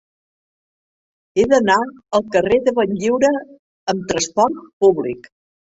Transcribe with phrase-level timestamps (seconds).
[1.41, 1.77] He d'anar
[2.21, 3.33] al carrer de Benlliure
[3.95, 5.33] amb trasport públic.